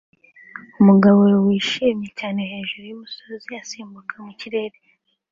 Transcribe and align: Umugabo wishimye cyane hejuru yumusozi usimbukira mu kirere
Umugabo 0.79 1.19
wishimye 1.45 2.07
cyane 2.19 2.41
hejuru 2.51 2.83
yumusozi 2.85 3.47
usimbukira 3.61 4.19
mu 4.27 4.33
kirere 4.39 4.77